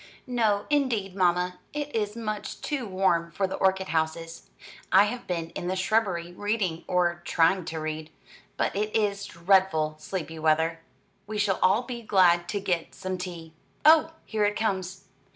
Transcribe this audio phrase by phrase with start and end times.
[0.25, 4.49] "No, indeed, mamma; it is much too warm for the orchid houses.
[4.91, 8.09] I have been in the shrubbery reading, or trying to read,
[8.57, 10.79] but it is dreadful sleepy weather.
[11.27, 13.53] We shall all be glad to get some tea.
[13.85, 15.03] Oh, here it comes."